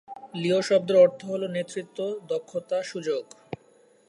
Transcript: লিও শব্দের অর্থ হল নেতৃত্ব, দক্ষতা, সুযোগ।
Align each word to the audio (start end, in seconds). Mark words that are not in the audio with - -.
লিও 0.35 0.59
শব্দের 0.61 0.97
অর্থ 0.97 1.19
হল 1.25 1.43
নেতৃত্ব, 1.47 1.97
দক্ষতা, 2.27 2.77
সুযোগ। 2.83 3.23